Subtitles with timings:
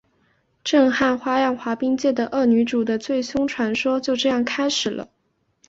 [0.63, 5.09] 震撼花样滑冰界的恶女主角的最凶传说就这样开始了！